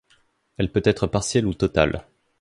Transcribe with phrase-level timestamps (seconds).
[0.57, 2.07] Elle peut être partielle ou totale.